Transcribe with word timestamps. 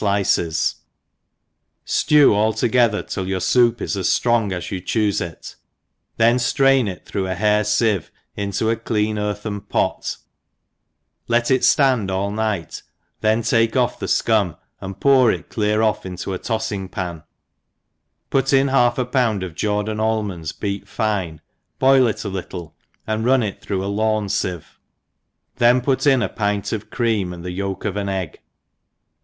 ij 0.03 0.23
celery 0.25 0.37
in 0.45 0.51
ilice8» 0.51 0.77
ftew 1.85 2.33
all 2.33 2.53
together^ 2.53 3.07
till 3.07 3.27
your 3.27 3.39
foup 3.39 3.79
is 3.81 3.95
as 3.95 4.07
ftrong 4.07 4.51
as 4.51 4.71
you 4.71 4.81
choofe 4.81 5.21
it^ 5.23 5.55
then 6.17 6.37
ftrain 6.37 6.89
it 6.89 7.05
through 7.05 7.27
a 7.27 7.35
hair 7.35 7.61
fieve 7.61 8.09
into 8.35 8.71
a 8.71 8.75
clean 8.75 9.19
earthen 9.19 9.61
pof 9.61 9.91
^ 9.99 10.17
let 11.27 11.51
it 11.51 11.61
ftand 11.61 12.09
all 12.09 12.31
night, 12.31 12.81
then 13.19 13.43
^ake 13.43 13.75
off 13.75 13.99
the 13.99 14.07
fcum, 14.07 14.57
and 14.79 14.99
pour 14.99 15.31
it 15.31 15.49
clear 15.49 15.83
off 15.83 16.03
into 16.03 16.33
a 16.33 16.39
toiling 16.39 16.89
pan^ 16.89 17.23
put 18.31 18.51
in 18.51 18.69
half 18.69 18.97
a 18.97 19.05
pound 19.05 19.43
of 19.43 19.53
Jordan 19.53 19.99
almonds 19.99 20.51
beat 20.51 20.87
fine, 20.87 21.41
boil 21.77 22.07
it 22.07 22.25
a 22.25 22.27
little 22.27 22.75
and 23.05 23.23
run 23.23 23.43
it 23.43 23.61
t)irough 23.61 23.83
a 23.83 23.85
lawn 23.85 24.25
iieve^ 24.25 24.63
then 25.57 25.79
put 25.79 26.07
in 26.07 26.23
a 26.23 26.27
pint 26.29 26.71
of 26.73 26.89
cream 26.89 27.31
and 27.31 27.43
the 27.45 27.51
yolk 27.51 27.85
of 27.85 27.95
an 27.95 28.09
egg. 28.09 28.39